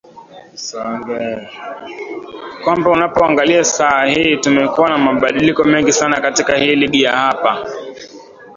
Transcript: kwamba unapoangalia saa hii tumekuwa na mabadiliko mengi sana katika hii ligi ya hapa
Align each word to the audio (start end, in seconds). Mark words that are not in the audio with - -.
kwamba 2.63 2.89
unapoangalia 2.91 3.63
saa 3.63 4.05
hii 4.05 4.37
tumekuwa 4.37 4.89
na 4.89 4.97
mabadiliko 4.97 5.63
mengi 5.63 5.91
sana 5.91 6.21
katika 6.21 6.57
hii 6.57 6.75
ligi 6.75 7.01
ya 7.03 7.11
hapa 7.17 7.67